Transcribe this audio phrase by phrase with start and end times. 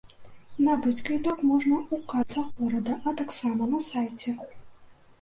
[0.67, 4.39] Набыць квіток можна ў касах горада, а таксама на сайце.